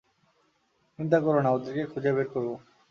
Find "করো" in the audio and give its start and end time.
1.19-1.39